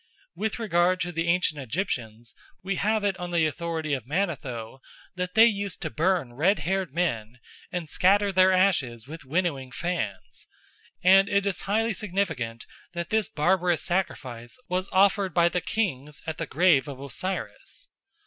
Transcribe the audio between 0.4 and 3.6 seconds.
regard to the ancient Egyptians we have it on the